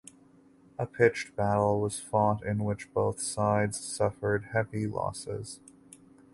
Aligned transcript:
A 0.79 0.87
pitched 0.87 1.35
battle 1.35 1.79
was 1.79 1.99
fought 1.99 2.43
in 2.43 2.63
which 2.63 2.91
both 2.91 3.19
sides 3.21 3.79
suffered 3.79 4.45
heavy 4.45 4.87
losses. 4.87 5.59